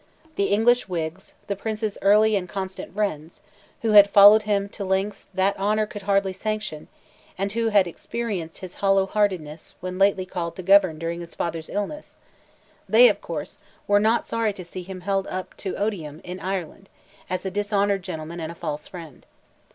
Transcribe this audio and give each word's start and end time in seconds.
The 0.35 0.45
English 0.45 0.89
Whigs, 0.89 1.35
the 1.45 1.55
Prince's 1.55 1.95
early 2.01 2.35
and 2.35 2.49
constant 2.49 2.91
friends, 2.95 3.39
who 3.83 3.91
had 3.91 4.09
followed 4.09 4.41
him 4.41 4.67
to 4.69 4.83
lengths 4.83 5.25
that 5.31 5.55
honour 5.59 5.85
could 5.85 6.01
hardly 6.01 6.33
sanction, 6.33 6.87
and 7.37 7.51
who 7.51 7.67
had 7.69 7.85
experienced 7.85 8.57
his 8.61 8.73
hollow 8.81 9.05
heartedness 9.05 9.75
when 9.79 9.99
lately 9.99 10.25
called 10.25 10.55
to 10.55 10.63
govern 10.63 10.97
during 10.97 11.19
his 11.19 11.35
father's 11.35 11.69
illness; 11.69 12.17
they, 12.89 13.09
of 13.09 13.21
course, 13.21 13.59
were 13.87 13.99
not 13.99 14.25
sorry 14.27 14.53
to 14.53 14.63
see 14.65 14.81
him 14.81 15.01
held 15.01 15.27
up 15.27 15.55
to 15.57 15.75
odium 15.77 16.19
in 16.23 16.39
Ireland, 16.39 16.89
as 17.29 17.45
a 17.45 17.51
dishonoured 17.51 18.01
gentleman 18.01 18.39
and 18.39 18.51
a 18.51 18.55
false 18.55 18.87
friend. 18.87 19.23